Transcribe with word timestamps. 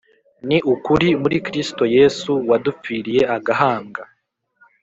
Ni 0.47 0.57
ukuri 0.73 1.07
muri 1.21 1.37
Kristo 1.47 1.83
Yesu 1.97 2.31
wadupfiriye 2.49 3.21
agahambwa 3.37 4.03